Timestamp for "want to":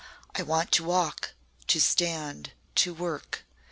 0.41-0.83